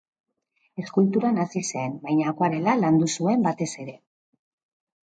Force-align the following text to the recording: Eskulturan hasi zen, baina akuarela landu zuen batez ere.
Eskulturan 0.83 1.37
hasi 1.43 1.63
zen, 1.67 1.93
baina 2.09 2.27
akuarela 2.33 2.77
landu 2.81 3.13
zuen 3.19 3.47
batez 3.51 3.73
ere. 3.87 3.97